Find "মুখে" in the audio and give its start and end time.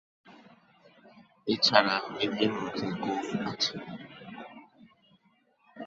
2.55-2.87